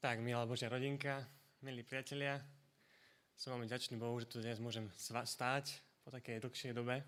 [0.00, 1.28] Tak, milá Božia rodinka,
[1.60, 2.40] milí priatelia,
[3.36, 7.04] som veľmi ďačný Bohu, že tu dnes môžem stáť po takej dlhšej dobe.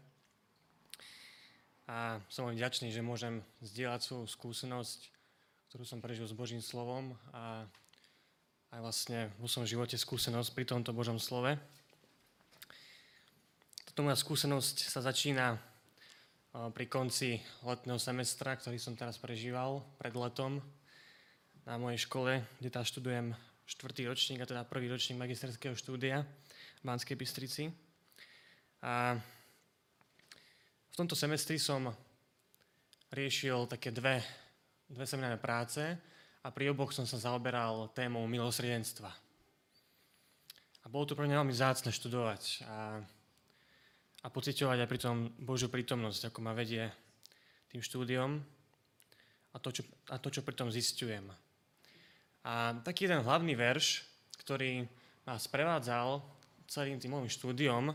[1.88, 5.08] A som veľmi ďačný, že môžem zdieľať svoju skúsenosť,
[5.72, 7.64] ktorú som prežil s Božím slovom a
[8.76, 11.56] aj vlastne vo svojom živote skúsenosť pri tomto Božom slove.
[13.88, 15.56] Toto moja skúsenosť sa začína
[16.76, 20.60] pri konci letného semestra, ktorý som teraz prežíval pred letom
[21.62, 23.30] na mojej škole, kde tá študujem
[23.70, 26.26] štvrtý ročník, a teda prvý ročník magisterského štúdia
[26.80, 27.70] v Banskej Bystrici.
[28.82, 29.14] A
[30.90, 31.86] v tomto semestri som
[33.14, 34.18] riešil také dve,
[34.90, 35.80] dve seminárne práce
[36.42, 39.10] a pri oboch som sa zaoberal témou milosrdenstva.
[40.82, 42.98] A bolo to pre mňa veľmi zácne študovať a,
[44.18, 46.90] a pociťovať aj pri tom Božiu prítomnosť, ako ma vedie
[47.70, 48.42] tým štúdiom
[49.54, 51.30] a to, čo, a to, čo pri tom zistujem.
[52.42, 54.02] A taký jeden hlavný verš,
[54.42, 54.82] ktorý
[55.22, 56.18] ma sprevádzal
[56.66, 57.94] celým tým môjim štúdiom,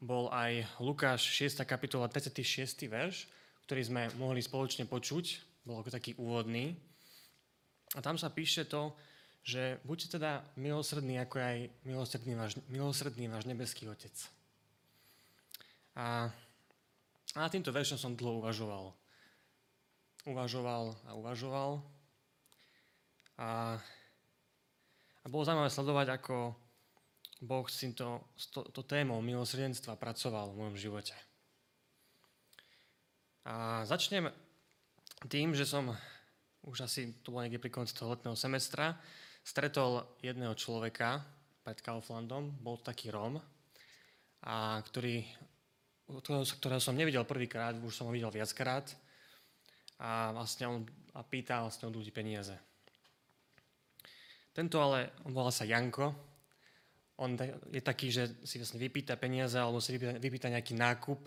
[0.00, 1.66] bol aj Lukáš 6.
[1.66, 2.86] kapitola 36.
[2.86, 3.26] verš,
[3.66, 5.24] ktorý sme mohli spoločne počuť,
[5.66, 6.78] bol ako taký úvodný.
[7.94, 8.94] A tam sa píše to,
[9.42, 14.14] že buďte teda milosrdní, ako aj milosrdný váš, milosrdný váš nebeský Otec.
[15.98, 16.30] A,
[17.34, 18.94] a týmto veršom som dlho uvažoval.
[20.28, 21.99] Uvažoval a uvažoval.
[23.40, 23.80] A,
[25.24, 26.52] a bolo zaujímavé sledovať, ako
[27.40, 31.16] Boh s týmto, s to, to témou milosrdenstva pracoval v mojom živote.
[33.48, 34.28] A začnem
[35.24, 35.88] tým, že som
[36.68, 39.00] už asi, to bolo niekde pri konci toho letného semestra,
[39.40, 41.24] stretol jedného človeka
[41.64, 43.40] pred Kauflandom, bol taký Rom,
[44.44, 45.24] a ktorý,
[46.60, 48.88] ktorého som nevidel prvýkrát, už som ho videl viackrát
[50.00, 50.80] a vlastne on
[51.12, 52.69] a pýtal vlastne od ľudí peniaze.
[54.50, 56.10] Tento ale, on volá sa Janko,
[57.20, 57.36] on
[57.68, 61.20] je taký, že si vlastne vypýta peniaze alebo si vypýta, vypýta nejaký nákup,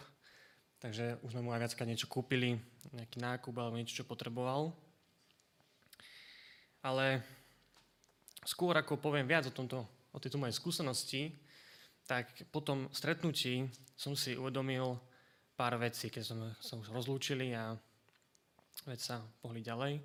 [0.82, 2.58] takže už sme mu aj viackrát niečo kúpili,
[2.92, 4.74] nejaký nákup alebo niečo, čo potreboval.
[6.84, 7.22] Ale
[8.44, 11.32] skôr ako poviem viac o, tomto, o tejto mojej skúsenosti,
[12.04, 15.00] tak po tom stretnutí som si uvedomil
[15.56, 17.78] pár vecí, keď sme sa už rozlúčili a
[18.90, 20.02] veď sa pohli ďalej,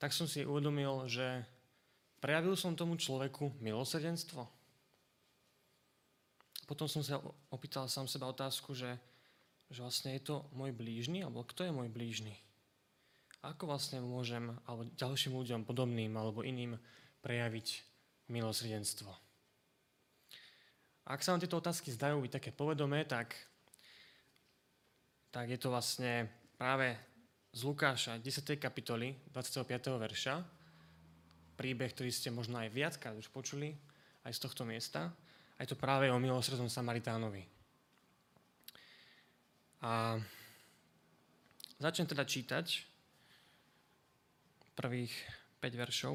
[0.00, 1.44] tak som si uvedomil, že
[2.22, 4.46] Prejavil som tomu človeku milosrdenstvo?
[6.70, 7.18] Potom som sa
[7.50, 8.94] opýtal sám seba otázku, že,
[9.66, 12.38] že vlastne je to môj blížny, alebo kto je môj blížny?
[13.42, 16.78] Ako vlastne môžem, alebo ďalším ľuďom podobným, alebo iným
[17.26, 17.82] prejaviť
[18.30, 19.10] milosrdenstvo?
[21.10, 23.34] Ak sa vám tieto otázky zdajú byť také povedomé, tak,
[25.34, 26.94] tak je to vlastne práve
[27.50, 28.62] z Lukáša 10.
[28.62, 29.66] kapitoly 25.
[29.98, 30.61] verša,
[31.54, 33.76] príbeh, ktorý ste možno aj viackrát už počuli,
[34.24, 35.12] aj z tohto miesta.
[35.56, 37.44] A je to práve o milosrdnom Samaritánovi.
[39.82, 40.18] A
[41.82, 42.86] začnem teda čítať
[44.78, 45.12] prvých
[45.60, 46.14] 5 veršov.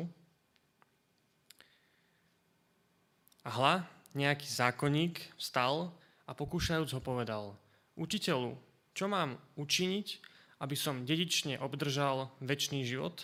[3.47, 3.73] A hla,
[4.11, 5.95] nejaký zákonník vstal
[6.27, 7.55] a pokúšajúc ho povedal,
[7.95, 8.59] učiteľu,
[8.91, 10.07] čo mám učiniť,
[10.59, 13.23] aby som dedične obdržal väčší život?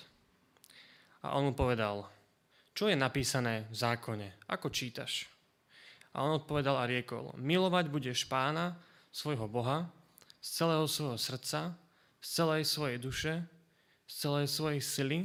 [1.24, 2.04] A on mu povedal,
[2.76, 4.28] čo je napísané v zákone?
[4.52, 5.32] Ako čítaš?
[6.14, 8.78] A on odpovedal a riekol, milovať budeš pána,
[9.14, 9.86] svojho Boha,
[10.42, 11.78] z celého svojho srdca,
[12.18, 13.34] z celej svojej duše,
[14.10, 15.20] z celej svojej sily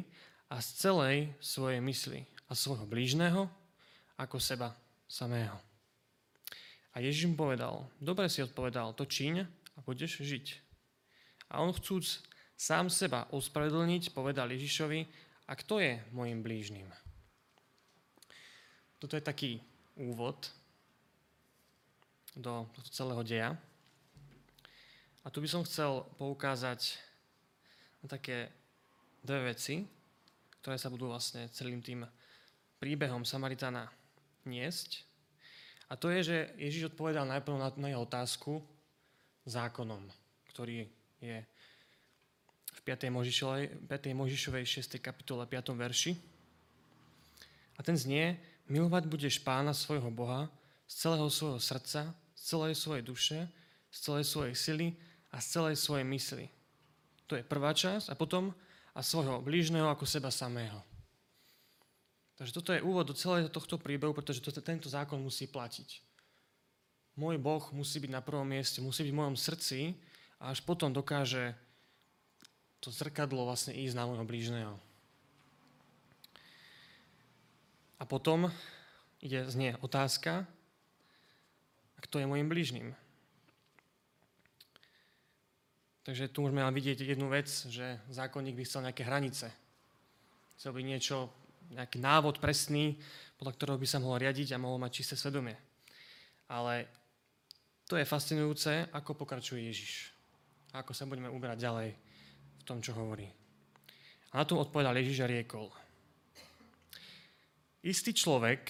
[0.53, 3.48] a z celej svojej mysli a svojho blížneho
[4.20, 4.76] ako seba
[5.09, 5.56] samého.
[6.92, 10.47] A Ježiš mu povedal, dobre si odpovedal, to čiň a budeš žiť.
[11.48, 12.04] A on chcúc
[12.59, 16.84] sám seba ospravedlniť, povedal Ježišovi, a kto je môjim blížnym?
[19.00, 19.64] Toto je taký
[19.97, 20.53] úvod
[22.36, 23.50] do tohto celého deja.
[25.25, 27.00] A tu by som chcel poukázať
[28.04, 28.53] na také
[29.25, 29.88] dve veci,
[30.60, 32.04] ktoré sa budú vlastne celým tým
[32.78, 33.91] príbehom Samaritana
[34.47, 35.03] niesť.
[35.89, 38.60] A to je, že Ježiš odpovedal najprv na, na jeho otázku
[39.48, 40.04] zákonom,
[40.53, 40.84] ktorý
[41.18, 41.41] je
[42.83, 43.10] 5.
[43.15, 44.15] Možišovej, 5.
[44.15, 44.98] Možišovej 6.
[44.98, 45.75] kapitole 5.
[45.75, 46.13] verši.
[47.78, 50.51] A ten znie, milovať budeš pána svojho Boha
[50.91, 53.39] z celého svojho srdca, z celej svojej duše,
[53.92, 54.86] z celej svojej sily
[55.33, 56.47] a z celej svojej mysli.
[57.28, 58.51] To je prvá časť a potom
[58.97, 60.83] a svojho blížneho ako seba samého.
[62.39, 66.03] Takže toto je úvod do celého tohto príbehu, pretože to, tento zákon musí platiť.
[67.19, 69.78] Môj Boh musí byť na prvom mieste, musí byť v mojom srdci
[70.39, 71.51] a až potom dokáže
[72.78, 74.75] to zrkadlo vlastne ísť na môjho blížneho.
[77.98, 78.47] A potom
[79.19, 80.47] ide znie otázka,
[81.98, 82.95] a kto je môjim blížnym.
[86.07, 89.51] Takže tu môžeme vidieť jednu vec, že zákonník by chcel nejaké hranice.
[90.57, 91.28] Chcel by niečo,
[91.74, 92.97] nejaký návod presný,
[93.36, 95.59] podľa ktorého by sa mohol riadiť a mohol mať čisté svedomie.
[96.48, 96.89] Ale
[97.91, 100.15] to je fascinujúce, ako pokračuje Ježiš.
[100.72, 102.08] A ako sa budeme uberať ďalej
[102.68, 103.24] tom, čo hovorí.
[104.36, 105.72] A na to odpovedal Ježiš a riekol.
[107.80, 108.68] Istý človek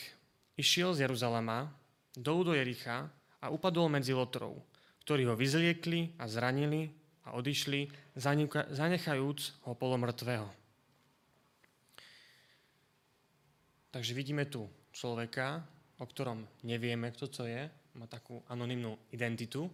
[0.55, 1.67] išiel z Jeruzalema
[2.15, 3.11] do do Jericha
[3.43, 4.55] a upadol medzi lotrov,
[5.03, 6.87] ktorí ho vyzliekli a zranili
[7.27, 8.15] a odišli,
[8.71, 10.47] zanechajúc ho polomrtvého.
[13.91, 15.65] Takže vidíme tu človeka,
[15.99, 17.67] o ktorom nevieme, kto to je,
[17.99, 19.67] má takú anonimnú identitu.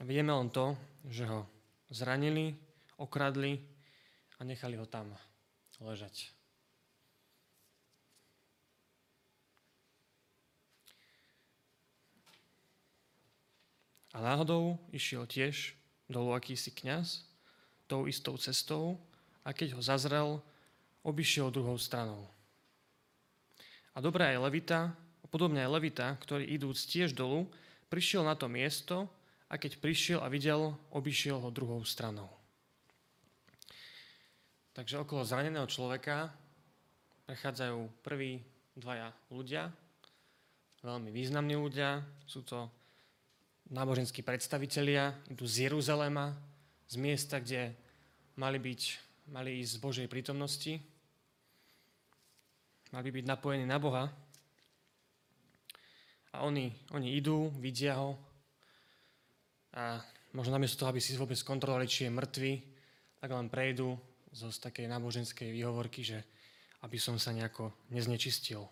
[0.00, 0.72] A vidíme len to,
[1.10, 1.55] že ho
[1.90, 2.56] zranili,
[2.96, 3.60] okradli
[4.38, 5.12] a nechali ho tam
[5.80, 6.32] ležať.
[14.16, 15.76] A náhodou išiel tiež
[16.08, 17.28] dolu akýsi kňaz
[17.84, 18.96] tou istou cestou
[19.44, 20.40] a keď ho zazrel,
[21.04, 22.24] obišiel druhou stranou.
[23.92, 24.96] A dobrá je Levita,
[25.28, 27.44] podobne aj Levita, ktorý idúc tiež dolu,
[27.92, 29.04] prišiel na to miesto
[29.46, 32.26] a keď prišiel a videl, obišiel ho druhou stranou.
[34.74, 36.28] Takže okolo zraneného človeka
[37.24, 38.44] prechádzajú prví
[38.76, 39.72] dvaja ľudia,
[40.84, 42.04] veľmi významní ľudia.
[42.28, 42.70] Sú to
[43.72, 46.36] náboženskí predstavitelia idú z Jeruzalema,
[46.86, 47.74] z miesta, kde
[48.38, 48.82] mali, byť,
[49.32, 50.78] mali ísť z Božej prítomnosti,
[52.94, 54.06] mali byť napojení na Boha.
[56.36, 58.25] A oni, oni idú, vidia ho
[59.76, 60.00] a
[60.32, 62.52] možno namiesto toho, aby si vôbec kontrolovali, či je mŕtvy,
[63.20, 63.92] tak len prejdú
[64.32, 66.24] zo z takej náboženskej výhovorky, že
[66.80, 68.64] aby som sa nejako neznečistil.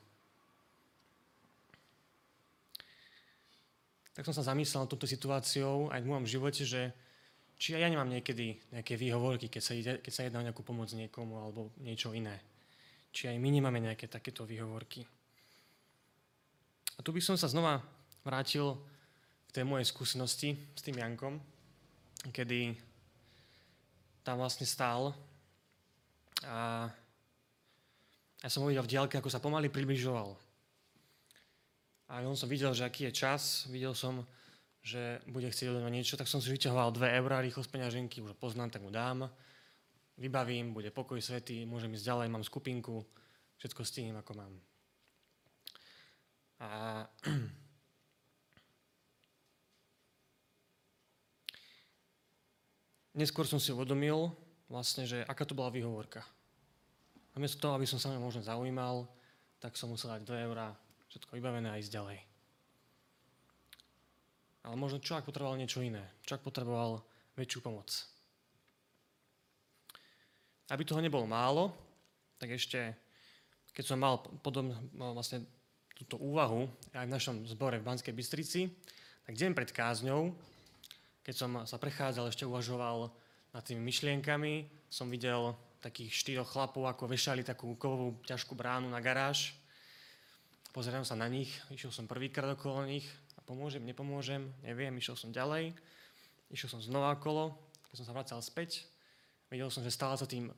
[4.15, 6.95] tak som sa zamyslel nad touto situáciou aj v môjom živote, že
[7.59, 10.63] či aj ja nemám niekedy nejaké výhovorky, keď sa, ide, keď sa jedná o nejakú
[10.63, 12.39] pomoc niekomu alebo niečo iné.
[13.11, 15.03] Či aj my nemáme nejaké takéto výhovorky.
[16.95, 17.83] A tu by som sa znova
[18.23, 18.79] vrátil
[19.55, 21.39] tej mojej skúsenosti s tým Jankom,
[22.35, 22.75] kedy
[24.27, 25.15] tam vlastne stál
[26.43, 26.91] a
[28.43, 30.35] ja som ho videl v diálke, ako sa pomaly približoval
[32.11, 34.27] a on som videl, že aký je čas, videl som,
[34.83, 38.35] že bude chcieť odo niečo, tak som si vyťahoval 2 eurá rýchlo z peňaženky, už
[38.37, 39.31] poznám, tak mu dám,
[40.19, 43.07] vybavím, bude pokoj svetý, môžem ísť ďalej, mám skupinku,
[43.57, 44.55] všetko stihnem, ako mám.
[46.61, 46.69] A
[53.15, 54.31] neskôr som si uvedomil,
[54.69, 56.21] vlastne, že aká to bola výhovorka.
[57.35, 59.07] Namiesto toho, aby som sa možno zaujímal,
[59.59, 60.75] tak som musel dať 2 eurá
[61.11, 62.19] všetko vybavené a ísť ďalej.
[64.65, 66.03] Ale možno človek potreboval niečo iné.
[66.27, 67.03] Človek potreboval
[67.37, 67.91] väčšiu pomoc.
[70.73, 71.71] Aby toho nebolo málo,
[72.41, 72.97] tak ešte,
[73.77, 75.45] keď som mal podobne vlastne
[75.95, 76.67] túto úvahu
[76.97, 78.73] aj v našom zbore v Banskej Bystrici,
[79.29, 80.33] tak deň pred kázňou,
[81.25, 83.09] keď som sa prechádzal, ešte uvažoval
[83.57, 89.01] nad tými myšlienkami, som videl takých štyroch chlapov, ako vešali takú kovovú ťažkú bránu na
[89.01, 89.57] garáž.
[90.77, 95.33] Pozerám sa na nich, išiel som prvýkrát okolo nich a pomôžem, nepomôžem, neviem, išiel som
[95.33, 95.73] ďalej,
[96.53, 97.57] išiel som znova okolo,
[97.89, 98.85] keď som sa vracal späť,
[99.49, 100.53] videl som, že stále sa tým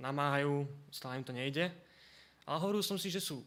[0.00, 1.72] namáhajú, stále im to nejde,
[2.44, 3.40] ale hovoril som si, že sú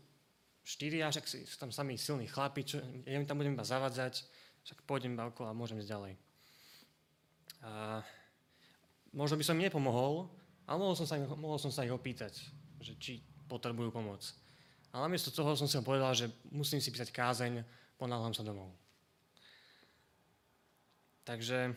[0.64, 4.24] štyria, však sú tam sami silní chlapi, čo, ja im tam budem iba zavadzať,
[4.63, 6.13] však pôjdem okolo a môžem ísť ďalej.
[7.63, 8.03] A
[9.15, 10.27] možno by som im nepomohol,
[10.67, 12.39] ale mohol som sa, mohol som sa ich opýtať,
[12.79, 14.24] že či potrebujú pomoc.
[14.96, 17.63] A namiesto toho som si povedal, že musím si písať kázeň,
[18.00, 18.72] ponáhľam sa domov.
[21.24, 21.72] Takže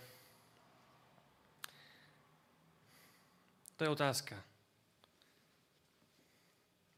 [3.78, 4.34] to je otázka.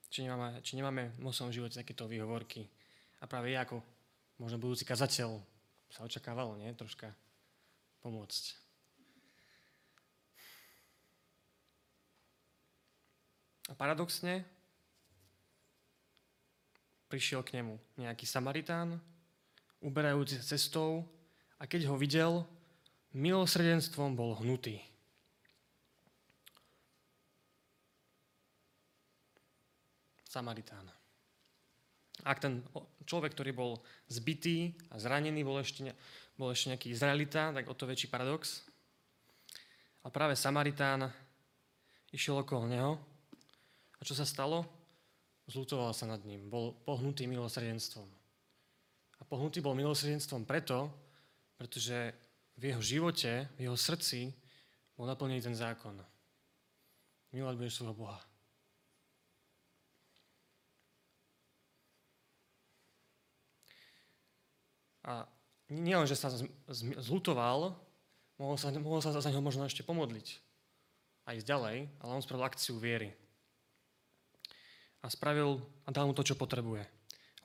[0.08, 2.64] Či nemáme, či nemáme v svojom živote takéto výhovorky.
[3.20, 3.84] A práve ja ako
[4.40, 5.57] možno budúci kazateľ
[5.88, 6.70] sa očakávalo, nie?
[6.76, 7.12] Troška
[8.04, 8.44] pomôcť.
[13.68, 14.48] A paradoxne,
[17.12, 18.96] prišiel k nemu nejaký Samaritán,
[19.84, 21.04] uberajúci cestou
[21.60, 22.48] a keď ho videl,
[23.12, 24.80] milosrdenstvom bol hnutý.
[30.24, 30.97] Samaritán.
[32.26, 32.64] Ak ten
[33.06, 33.72] človek, ktorý bol
[34.10, 35.94] zbytý a zranený, bol ešte,
[36.34, 38.66] bol ešte nejaký Izraelita, tak o to väčší paradox.
[40.02, 41.10] A práve Samaritán
[42.10, 42.92] išiel okolo neho.
[43.98, 44.78] A čo sa stalo?
[45.48, 48.04] zlutoval sa nad ním, bol pohnutý milosrdenstvom.
[49.18, 50.92] A pohnutý bol milosrdenstvom preto,
[51.56, 52.14] pretože
[52.54, 54.30] v jeho živote, v jeho srdci
[54.94, 55.96] bol naplnený ten zákon.
[57.32, 58.20] Milovať budeš svojho Boha.
[65.08, 65.24] A
[65.72, 66.28] nielen, že sa
[67.00, 67.72] zlutoval,
[68.36, 70.36] mohol sa, mohol sa za neho možno ešte pomodliť
[71.24, 73.12] a ísť ďalej, ale on spravil akciu viery.
[75.00, 76.84] A spravil a dal mu to, čo potrebuje.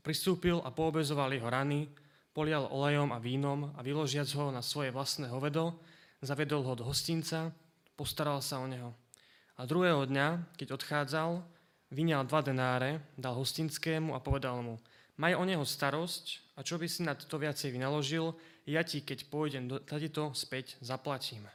[0.03, 1.87] Pristúpil a poobezoval jeho rany,
[2.35, 5.79] polial olejom a vínom a vyložiac ho na svoje vlastné hovedo,
[6.19, 7.55] zavedol ho do hostinca,
[7.95, 8.91] postaral sa o neho.
[9.55, 11.39] A druhého dňa, keď odchádzal,
[11.93, 14.75] vyňal dva denáre, dal hostinskému a povedal mu,
[15.15, 18.37] maj o neho starosť a čo by si na to viacej vynaložil,
[18.69, 19.65] ja ti, keď pôjdem,
[20.13, 21.49] to späť zaplatím.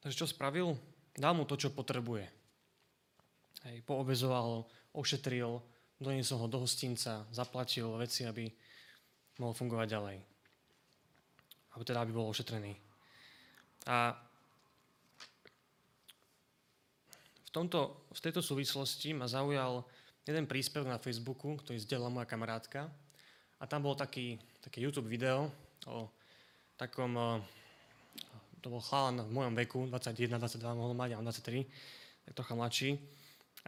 [0.00, 0.76] Takže čo spravil?
[1.16, 2.24] Dal mu to, čo potrebuje.
[3.68, 4.64] Hej, poobezoval
[4.96, 5.60] ošetril,
[6.00, 8.48] doniesol ho do hostinca, zaplatil veci, aby
[9.36, 10.18] mohol fungovať ďalej.
[11.76, 12.72] Aby teda, aby bol ošetrený.
[13.88, 14.16] A
[17.44, 19.84] v, tomto, v tejto súvislosti ma zaujal
[20.24, 22.90] jeden príspevok na Facebooku, ktorý zdieľala moja kamarátka.
[23.60, 25.52] A tam bol taký, také YouTube video
[25.88, 26.08] o
[26.76, 27.12] takom,
[28.60, 31.64] to bol chalán v mojom veku, 21, 22 mohol mať, a on 23,
[32.24, 32.96] tak trocha mladší.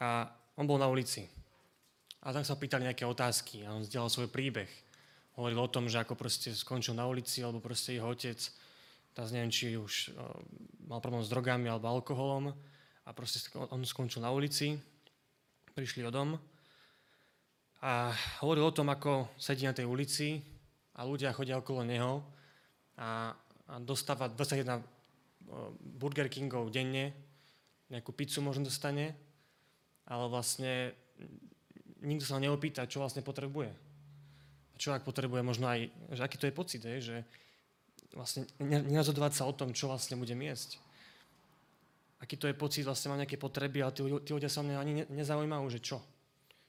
[0.01, 1.29] A on bol na ulici
[2.23, 4.71] a tam sa pýtali nejaké otázky a on zdieľal svoj príbeh.
[5.35, 8.39] Hovoril o tom, že ako proste skončil na ulici, alebo proste jeho otec,
[9.11, 10.31] teraz neviem, či už uh,
[10.87, 12.55] mal problém s drogami alebo alkoholom
[13.03, 14.79] a proste on skončil na ulici,
[15.73, 16.37] prišli o dom
[17.83, 18.15] a
[18.45, 20.39] hovoril o tom, ako sedí na tej ulici
[20.95, 22.23] a ľudia chodia okolo neho
[23.01, 23.33] a,
[23.69, 24.81] a dostáva 21
[25.81, 27.13] Burger Kingov denne,
[27.93, 29.13] nejakú pizzu možno dostane,
[30.09, 30.97] ale vlastne
[32.03, 33.71] nikto sa neopýta, čo vlastne potrebuje.
[34.73, 37.17] A čo ak potrebuje možno aj, že aký to je pocit, je, že
[38.13, 40.82] vlastne nerozhodovať sa o tom, čo vlastne bude jesť.
[42.23, 44.93] Aký to je pocit, vlastne má nejaké potreby, ale tí, tí ľudia sa mňa ani
[45.11, 45.99] nezaujímajú, že čo.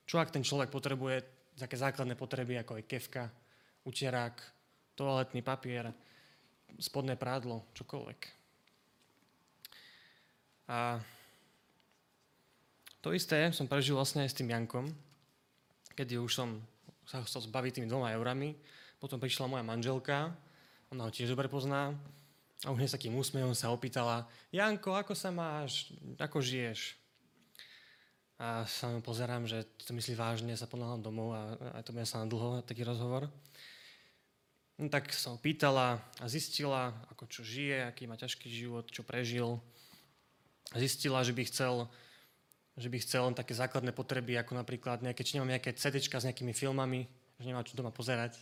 [0.10, 1.22] Čo ak ten človek potrebuje
[1.54, 3.30] také základné potreby, ako je kevka,
[3.86, 4.34] utierák,
[4.98, 5.94] toaletný papier,
[6.82, 8.20] spodné prádlo, čokoľvek.
[10.74, 10.98] A
[13.04, 14.90] to isté som prežil vlastne aj s tým Jankom,
[15.94, 16.50] kedy už som
[17.06, 18.56] sa chcel zbaviť tými dvoma eurami.
[18.98, 20.32] Potom prišla moja manželka,
[20.90, 21.92] ona ho tiež dobre pozná,
[22.64, 26.96] a už s takým úsmevom sa opýtala, Janko, ako sa máš, ako žiješ?
[28.40, 32.24] A sa pozerám, že to myslí vážne, sa podľahám domov a, a to bude sa
[32.24, 33.28] na dlho taký rozhovor.
[34.80, 39.06] No, tak sa ho pýtala a zistila, ako čo žije, aký má ťažký život, čo
[39.06, 39.62] prežil.
[40.74, 41.88] Zistila, že by chcel
[42.74, 46.10] že by chcel len také základné potreby, ako napríklad nejaké, či nemám nejaké CD s
[46.10, 47.06] nejakými filmami,
[47.38, 48.34] že nemá čo doma pozerať,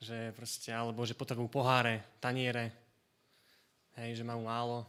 [0.00, 2.72] že proste, alebo že potrebujú poháre, taniere,
[4.00, 4.86] hej, že majú málo.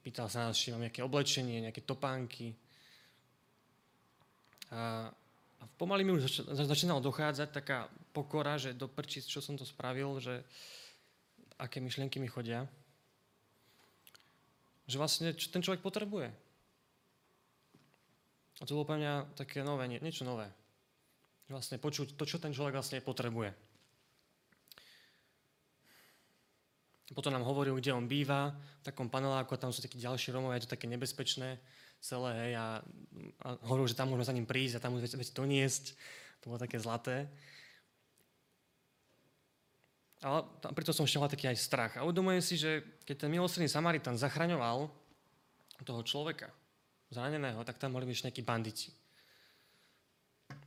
[0.00, 2.56] Pýtal sa nás, či mám nejaké oblečenie, nejaké topánky.
[4.72, 5.10] A,
[5.60, 10.16] a pomaly mi už začínalo dochádzať taká pokora, že do prčíc, čo som to spravil,
[10.22, 10.40] že
[11.60, 12.64] aké myšlienky mi chodia
[14.90, 16.28] že vlastne čo ten človek potrebuje.
[18.60, 20.50] A to bolo pre mňa také nové, niečo nové.
[21.46, 23.54] Vlastne počuť to, čo ten človek vlastne potrebuje.
[27.10, 30.62] Potom nám hovoril, kde on býva, v takom paneláku, a tam sú takí ďalší Romovia,
[30.62, 31.58] je to také nebezpečné
[31.98, 32.66] celé, hej, a,
[33.42, 35.84] a hovoril, že tam môžeme za ním prísť a tam môžeme veci doniesť.
[36.40, 37.28] To bolo také zlaté.
[40.20, 40.44] Ale
[40.76, 41.92] preto som ešte taký aj strach.
[41.96, 44.88] A uvedomujem si, že keď ten milosrdný Samaritan zachraňoval
[45.84, 46.52] toho človeka
[47.08, 48.92] zraneného, tak tam boli ešte nejakí banditi.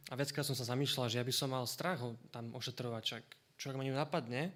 [0.09, 3.23] A vecka som sa zamýšľal, že ja by som mal strach ho tam ošetrovať, čak
[3.57, 4.51] čo ak ma napadne.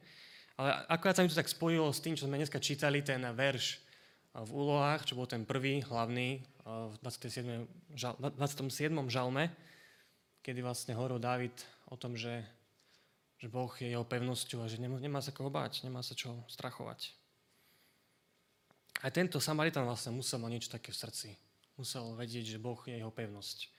[0.57, 3.77] Ale akorát sa mi to tak spojilo s tým, čo sme dneska čítali, ten verš
[4.33, 7.65] v úlohách, čo bol ten prvý, hlavný, v 27.
[7.93, 8.89] Žal, 27.
[9.09, 9.49] žalme,
[10.41, 11.53] kedy vlastne hovoril David
[11.89, 12.41] o tom, že
[13.37, 17.13] že Boh je jeho pevnosťou a že nemá, sa koho báť, nemá sa čo strachovať.
[19.05, 21.29] Aj tento Samaritan vlastne musel mať niečo také v srdci.
[21.77, 23.69] Musel vedieť, že Boh je jeho pevnosť.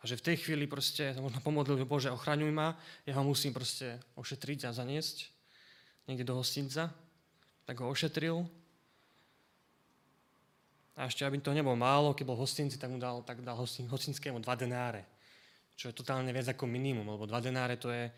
[0.00, 3.22] A že v tej chvíli proste sa možno pomodlil, že Bože, ochraňuj ma, ja ho
[3.22, 5.28] musím proste ošetriť a zaniesť
[6.06, 6.90] niekde do hostinca.
[7.66, 8.42] Tak ho ošetril.
[10.98, 13.88] A ešte, aby to nebolo málo, keď bol hostinci, tak mu dal, tak dal hostin,
[13.88, 15.08] hostinskému dva denáre.
[15.72, 18.12] Čo je totálne viac ako minimum, lebo dva denáre to je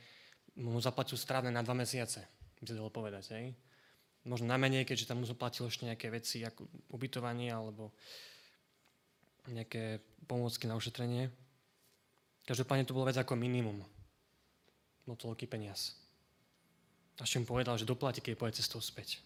[0.59, 2.27] mu zaplatil strávne na dva mesiace,
[2.59, 3.25] by sa dalo povedať.
[3.35, 3.55] Hej?
[4.25, 6.65] možno na menej, keďže tam som platil ešte nejaké veci, ako
[6.97, 7.93] ubytovanie alebo
[9.53, 11.29] nejaké pomôcky na ušetrenie.
[12.49, 13.85] Každopádne to bolo vec ako minimum.
[15.05, 15.93] Bol to veľký peniaz.
[17.19, 19.23] A ešte mu povedal, že doplatí, keď pôjde cestou späť.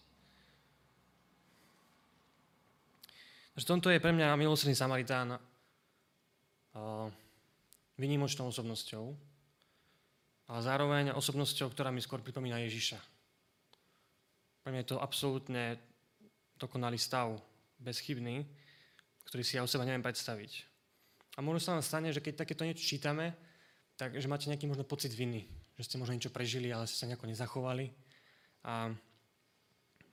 [3.57, 5.35] Takže tomto je pre mňa milosrdný Samaritán
[7.99, 9.11] vynimočnou osobnosťou,
[10.47, 12.95] ale zároveň osobnosťou, ktorá mi skôr pripomína Ježiša.
[14.63, 15.75] Pre mňa je to absolútne
[16.55, 17.35] dokonalý stav,
[17.83, 18.47] bezchybný,
[19.27, 20.51] ktorý si ja o seba neviem predstaviť.
[21.35, 23.35] A možno sa vám stane, že keď takéto niečo čítame,
[23.99, 25.47] tak že máte nejaký možno pocit viny,
[25.79, 27.87] že ste možno niečo prežili, ale ste sa nejako nezachovali.
[28.67, 28.91] A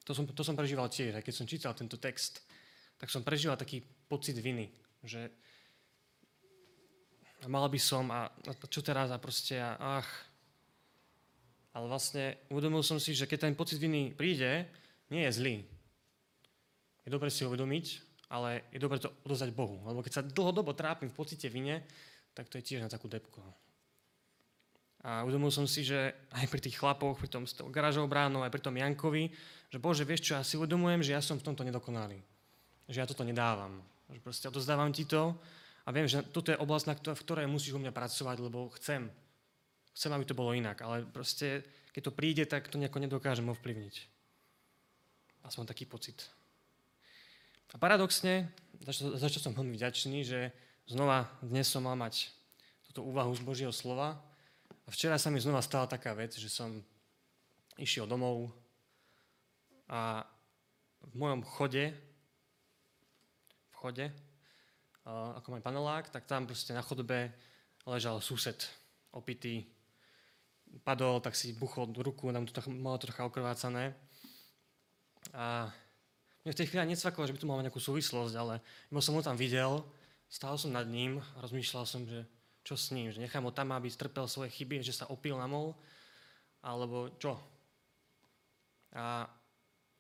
[0.07, 2.47] to som, to som prežíval tiež, aj keď som čítal tento text,
[2.95, 4.71] tak som prežíval taký pocit viny,
[5.03, 5.27] že
[7.51, 10.11] mal by som a, a čo teraz a proste a, ach,
[11.75, 14.71] ale vlastne uvedomil som si, že keď ten pocit viny príde,
[15.11, 15.57] nie je zlý.
[17.03, 17.87] Je dobre si ho uvedomiť,
[18.31, 19.83] ale je dobre to odozdať Bohu.
[19.83, 21.83] Lebo keď sa dlhodobo trápim v pocite vine,
[22.33, 23.43] tak to je tiež na takú depku.
[25.07, 28.43] A uvedomil som si, že aj pri tých chlapoch, pri tom s tou garážou bránou,
[28.43, 29.31] aj pri tom Jankovi,
[29.71, 32.19] že Bože, vieš čo, ja si uvedomujem, že ja som v tomto nedokonalý.
[32.91, 33.79] Že ja toto nedávam.
[34.11, 35.31] Že proste odozdávam ti to
[35.87, 39.07] a viem, že toto je oblasť, v ktorej musíš u mňa pracovať, lebo chcem,
[39.97, 41.65] Chcem, aby to bolo inak, ale proste,
[41.97, 44.05] keď to príde, tak to nejako nedokážem ovplyvniť.
[45.49, 46.29] som taký pocit.
[47.73, 48.53] A paradoxne,
[48.85, 50.53] za za čo som veľmi vďačný, že
[50.85, 52.29] znova dnes som mal mať
[52.93, 54.21] túto úvahu z Božieho slova
[54.87, 56.79] a včera sa mi znova stala taká vec, že som
[57.75, 58.55] išiel domov
[59.91, 60.23] a
[61.03, 61.91] v mojom chode,
[63.71, 64.07] v chode,
[65.07, 67.31] ako môj panelák, tak tam proste na chodbe
[67.87, 68.67] ležal sused
[69.15, 69.67] opitý,
[70.83, 73.95] padol, tak si buchol ruku, nám to trocha, malo trocha okrvácané.
[75.31, 75.71] A
[76.43, 78.63] mne v tej chvíli necvaklo, že by to malo nejakú súvislosť, ale
[78.99, 79.83] som ho tam videl,
[80.27, 82.27] stál som nad ním a rozmýšľal som, že
[82.67, 85.47] čo s ním, že nechám ho tam, aby strpel svoje chyby, že sa opil na
[85.47, 85.79] mol,
[86.67, 87.39] alebo čo.
[88.91, 89.31] A,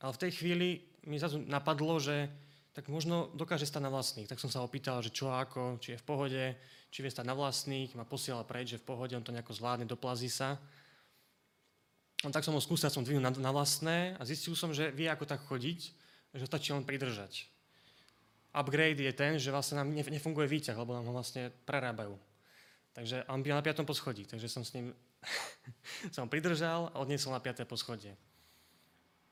[0.02, 2.26] ale v tej chvíli mi zase napadlo, že
[2.74, 4.26] tak možno dokáže stať na vlastných.
[4.26, 6.44] Tak som sa opýtal, že čo ako, či je v pohode,
[6.90, 9.86] či vie stať na vlastných, ma posiela preč, že v pohode, on to nejako zvládne,
[9.86, 10.58] doplazí sa.
[12.26, 15.06] On tak som ho skúsil, som dvihnul na, na vlastné a zistil som, že vie
[15.06, 15.80] ako tak chodiť,
[16.34, 17.46] že stačí len pridržať.
[18.56, 22.16] Upgrade je ten, že vlastne nám nefunguje výťah, lebo nám ho vlastne prerábajú.
[22.96, 24.96] Takže on byl na piatom poschodí, takže som s ním
[26.16, 28.16] som pridržal a odniesol na piaté poschodie.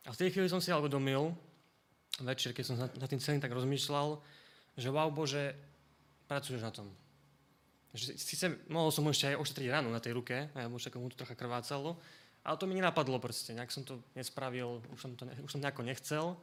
[0.04, 1.32] A v tej chvíli som si ale uvedomil,
[2.20, 4.20] večer, keď som na tým celým tak rozmýšľal,
[4.76, 5.56] že wow Bože,
[6.28, 6.92] pracuješ na tom.
[7.96, 11.16] Že síce mohol som ešte aj ošetriť ranu na tej ruke, alebo však mu to
[11.16, 11.96] trocha krvácalo,
[12.44, 15.88] ale to mi nenapadlo proste, nejak som to nespravil, už som, to, už som nejako
[15.88, 16.36] nechcel,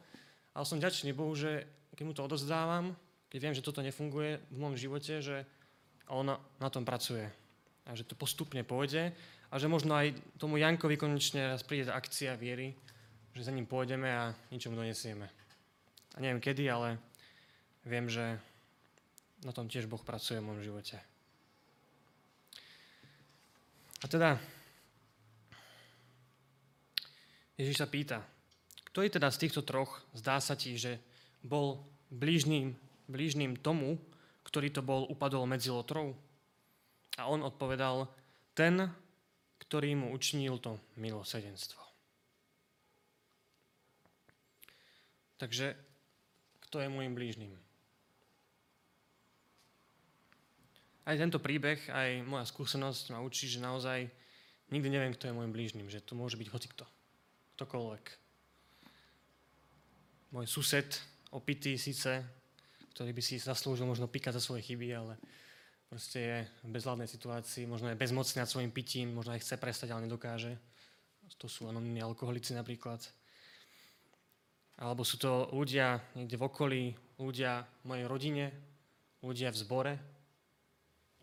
[0.58, 2.98] ale som ďačný Bohu, že keď mu to odozdávam,
[3.30, 5.46] keď viem, že toto nefunguje v môjom živote, že
[6.10, 7.28] on na tom pracuje
[7.86, 9.10] a že to postupne pôjde
[9.50, 12.72] a že možno aj tomu Jankovi konečne raz príde akcia viery,
[13.36, 15.28] že za ním pôjdeme a ničom donesieme.
[16.14, 17.00] A neviem kedy, ale
[17.84, 18.38] viem, že
[19.42, 20.96] na tom tiež Boh pracuje v môjom živote.
[24.02, 24.38] A teda
[27.58, 28.18] Ježiš sa pýta,
[28.90, 30.98] kto je teda z týchto troch, zdá sa ti, že
[31.40, 32.74] bol blížným,
[33.08, 33.96] blížným tomu,
[34.52, 36.12] ktorý to bol, upadol medzi lotrov?
[37.16, 38.04] A on odpovedal,
[38.52, 38.84] ten,
[39.64, 41.80] ktorý mu učinil to milosedenstvo.
[45.40, 45.72] Takže
[46.68, 47.56] kto je môjim blížnym.
[51.08, 54.04] Aj tento príbeh, aj moja skúsenosť ma učí, že naozaj
[54.68, 56.84] nikdy neviem, kto je môjim blížnym, že to môže byť hocikto,
[57.56, 58.04] ktokoľvek.
[60.36, 61.00] Môj sused,
[61.32, 62.41] opitý síce,
[62.92, 65.16] ktorý by si zaslúžil možno pikať za svoje chyby, ale
[65.88, 69.88] proste je v bezhľadnej situácii, možno je bezmocný nad svojim pitím, možno aj chce prestať,
[69.92, 70.56] ale nedokáže.
[71.40, 73.00] To sú anonimní alkoholici napríklad.
[74.76, 76.82] Alebo sú to ľudia niekde v okolí,
[77.16, 78.44] ľudia v mojej rodine,
[79.24, 79.94] ľudia v zbore,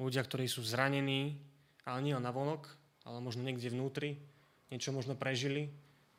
[0.01, 1.37] ľudia, ktorí sú zranení,
[1.85, 2.65] ale nie na vonok,
[3.05, 4.17] ale možno niekde vnútri,
[4.71, 5.69] niečo možno prežili,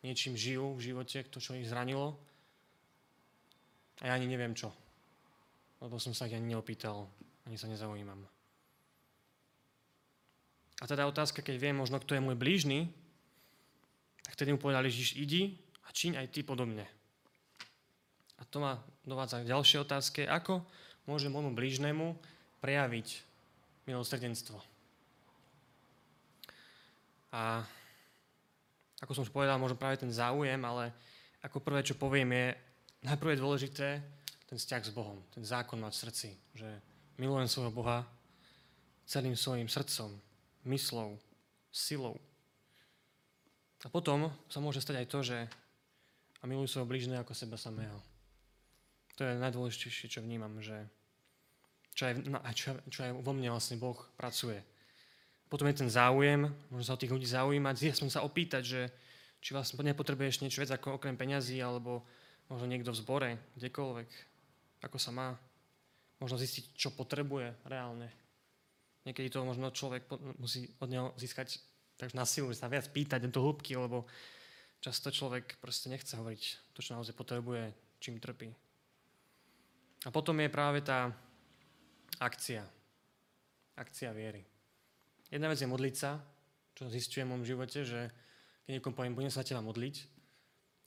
[0.02, 2.18] niečím žijú v živote, to, čo ich zranilo.
[4.00, 4.72] A ja ani neviem čo.
[5.80, 7.08] Lebo som sa ich ani neopýtal,
[7.48, 8.20] ani sa nezaujímam.
[10.80, 12.88] A teda otázka, keď viem možno, kto je môj blížny,
[14.24, 16.88] tak vtedy mu povedal Ježiš, idi a čiň aj ty podobne.
[18.40, 20.20] A to ma dovádza k ďalšej otázke.
[20.24, 20.64] Ako
[21.04, 22.16] môže môjmu blížnemu
[22.64, 23.20] prejaviť
[23.84, 24.56] milosrdenstvo?
[27.30, 27.64] A
[29.00, 30.92] ako som už povedal, možno práve ten záujem, ale
[31.40, 32.46] ako prvé, čo poviem, je,
[33.04, 33.88] najprv je dôležité
[34.50, 36.68] ten vzťah s Bohom, ten zákon mať v srdci, že
[37.22, 38.02] milujem svojho Boha
[39.06, 40.10] celým svojim srdcom,
[40.66, 41.14] myslou,
[41.70, 42.18] silou.
[43.86, 45.38] A potom sa môže stať aj to, že
[46.40, 48.00] a miluj svojho blížneho ako seba samého.
[49.20, 50.88] To je najdôležitejšie, čo vnímam, že
[51.94, 52.14] čo aj,
[52.56, 54.58] čo, čo aj vo mne vlastne Boh pracuje.
[55.52, 58.80] Potom je ten záujem, možno sa o tých ľudí zaujímať, som sa opýtať, že
[59.42, 62.02] či vlastne nepotrebuješ niečo viac ako okrem peňazí, alebo
[62.48, 64.29] možno niekto v zbore, kdekoľvek,
[64.84, 65.28] ako sa má.
[66.20, 68.12] Možno zistiť, čo potrebuje reálne.
[69.08, 70.04] Niekedy to možno človek
[70.36, 71.56] musí od neho získať
[71.96, 74.08] tak na silu, sa viac pýtať do hĺbky, lebo
[74.80, 78.48] často človek proste nechce hovoriť to, čo naozaj potrebuje, čím trpí.
[80.04, 81.12] A potom je práve tá
[82.24, 82.64] akcia.
[83.76, 84.40] Akcia viery.
[85.28, 86.16] Jedna vec je modliť sa,
[86.72, 88.08] čo zistujem v môjom živote, že
[88.64, 89.96] keď niekomu poviem, budem sa teba modliť,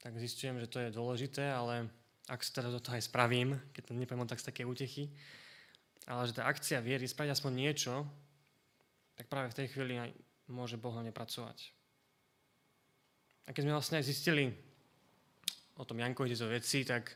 [0.01, 1.87] tak zistujem, že to je dôležité, ale
[2.31, 5.11] ak sa teda do toho aj spravím, keď to nepoviem tak z také útechy,
[6.07, 8.03] ale že tá akcia viery, spraviť aspoň niečo,
[9.15, 10.09] tak práve v tej chvíli aj
[10.51, 11.71] môže Boh na pracovať.
[13.47, 14.55] A keď sme vlastne aj zistili
[15.75, 17.11] o tom Jankovi tieto veci, tak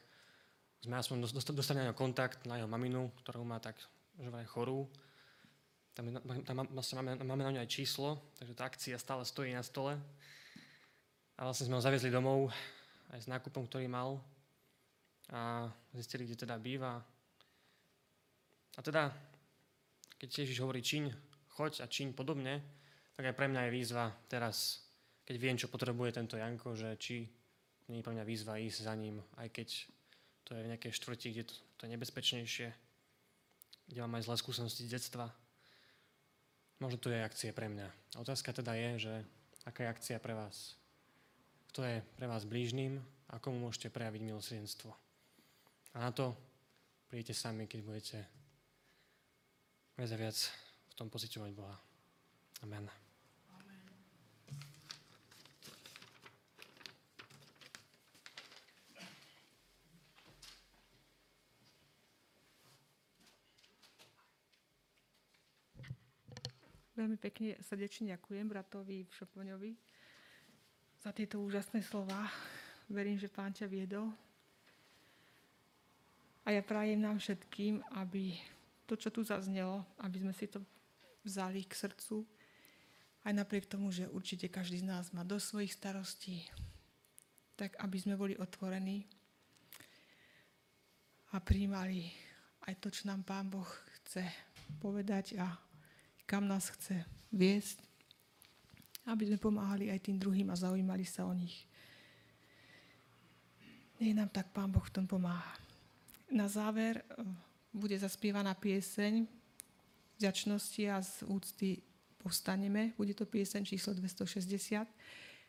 [0.84, 1.24] sme aspoň
[1.56, 3.80] dostali na kontakt na jeho maminu, ktorú má tak
[4.18, 4.90] že vraj chorú.
[5.94, 6.10] Tam,
[6.46, 9.98] tam vlastne máme, máme na ňu aj číslo, takže tá akcia stále stojí na stole.
[11.38, 12.50] A vlastne sme ho zaviezli domov
[13.14, 14.22] aj s nákupom, ktorý mal
[15.34, 17.02] a zistili, kde teda býva.
[18.78, 19.12] A teda,
[20.18, 21.12] keď Ježiš hovorí čiň,
[21.58, 22.62] choď a čiň podobne,
[23.18, 24.86] tak aj pre mňa je výzva teraz,
[25.26, 27.26] keď viem, čo potrebuje tento Janko, že či
[27.90, 29.68] nie je pre mňa výzva ísť za ním, aj keď
[30.46, 32.68] to je v nejakej štvrti, kde to, to je nebezpečnejšie,
[33.88, 35.34] kde mám aj zlé skúsenosti z detstva.
[36.78, 37.88] Možno to je akcie pre mňa.
[38.16, 39.14] A otázka teda je, že
[39.66, 40.78] aká je akcia pre vás?
[41.78, 42.98] kto je pre vás blížnym
[43.30, 45.07] a komu môžete prejaviť milosrdenstvo.
[45.98, 46.38] A na to
[47.10, 48.18] príjete sami, keď budete
[49.98, 51.74] viac a viac v tom poziťovať Boha.
[52.62, 52.86] Amen.
[66.94, 69.74] Veľmi pekne srdečne ďakujem bratovi Šopoňovi
[71.02, 72.30] za tieto úžasné slova.
[72.86, 74.27] Verím, že Pán ťa viedol.
[76.48, 78.40] A ja prajem nám všetkým, aby
[78.88, 80.64] to, čo tu zaznelo, aby sme si to
[81.28, 82.24] vzali k srdcu,
[83.28, 86.48] aj napriek tomu, že určite každý z nás má do svojich starostí,
[87.60, 89.04] tak aby sme boli otvorení
[91.36, 92.08] a príjmali
[92.64, 93.68] aj to, čo nám Pán Boh
[94.00, 94.24] chce
[94.80, 95.52] povedať a
[96.24, 97.04] kam nás chce
[97.36, 97.88] viesť
[99.08, 101.64] aby sme pomáhali aj tým druhým a zaujímali sa o nich.
[103.98, 105.67] Nech nám tak Pán Boh v tom pomáha.
[106.32, 107.24] Na záver eh,
[107.74, 109.28] bude zaspievaná pieseň
[110.18, 111.70] vďačnosti a z úcty
[112.18, 112.92] povstaneme.
[112.98, 114.84] Bude to pieseň číslo 260.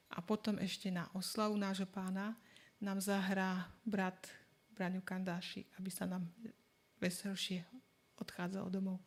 [0.08, 2.36] A potom ešte na oslavu nášho pána
[2.80, 4.28] nám zahrá brat
[4.72, 6.24] Braňu Kandáši, aby sa nám
[7.02, 7.66] veselšie
[8.16, 9.02] odchádzalo domov.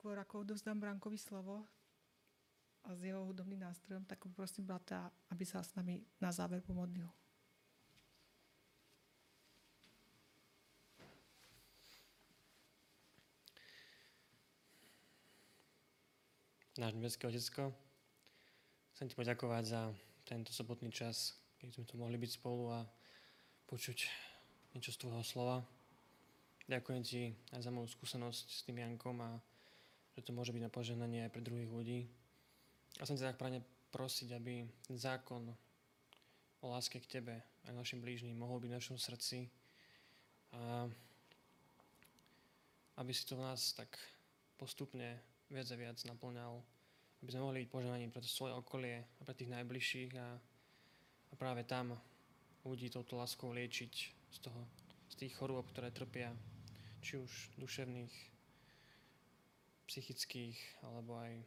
[0.00, 1.60] Skôr ako odovzdám Brankovi slovo
[2.88, 7.04] a s jeho hudobným nástrojom, tak prosím brata, aby sa s nami na záver pomodlil.
[16.80, 17.76] Náš nebeský Otecko,
[18.96, 19.92] chcem ti poďakovať za
[20.24, 22.88] tento sobotný čas, keď sme tu mohli byť spolu a
[23.68, 24.08] počuť
[24.72, 25.60] niečo z tvojho slova.
[26.72, 29.49] Ďakujem ti aj za moju skúsenosť s tým Jankom a
[30.16, 32.00] že to môže byť na požehnanie aj pre druhých ľudí.
[32.98, 35.50] A chcem ťa tak práve prosiť, aby zákon
[36.60, 37.34] o láske k tebe
[37.66, 39.48] aj našim blížnym mohol byť v našom srdci
[40.52, 40.86] a
[43.00, 43.96] aby si to v nás tak
[44.60, 45.16] postupne
[45.48, 46.60] viac a viac naplňal,
[47.24, 50.28] aby sme mohli byť poženaním pre to svoje okolie a pre tých najbližších a,
[51.32, 51.96] a práve tam
[52.68, 53.92] ľudí touto láskou liečiť
[54.30, 54.60] z, toho,
[55.08, 56.28] z tých chorôb, ktoré trpia,
[57.00, 58.12] či už duševných,
[59.90, 61.44] psychických alebo aj o,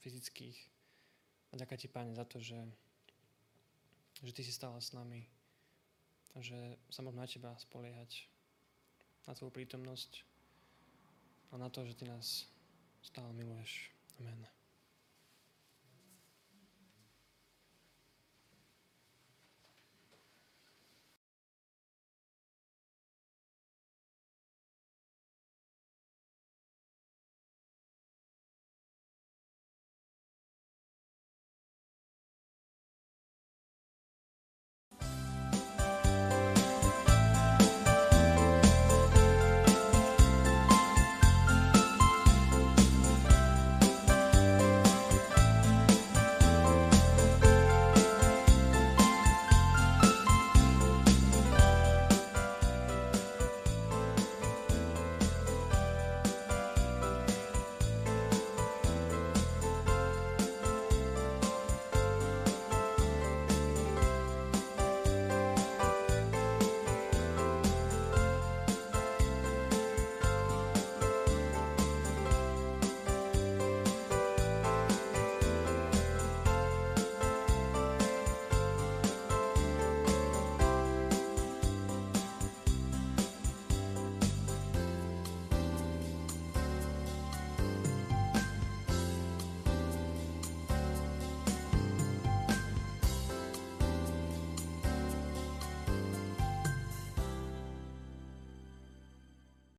[0.00, 0.56] fyzických.
[1.52, 2.56] A ďakujem ti, Pane, za to, že,
[4.24, 5.28] že Ty si stále s nami
[6.32, 6.56] a že
[6.88, 8.24] sa môžeme na Teba spoliehať,
[9.28, 10.24] na Tvoju prítomnosť
[11.52, 12.48] a na to, že Ty nás
[13.04, 13.92] stále miluješ.
[14.16, 14.61] Amen.